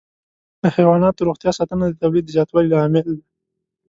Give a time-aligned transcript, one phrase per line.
[0.61, 3.23] د حيواناتو روغتیا ساتنه د تولید د زیاتوالي عامل ده.